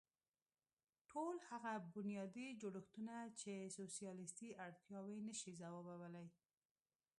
ټول 1.09 1.35
هغه 1.49 1.73
بنیادي 1.95 2.47
جوړښتونه 2.61 3.15
چې 3.39 3.53
سوسیالېستي 3.77 4.49
اړتیاوې 4.65 5.17
نه 5.27 5.33
شي 5.39 5.51
ځوابولی. 5.59 6.27